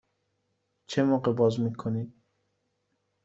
[0.87, 2.13] چه موقع باز می کنید؟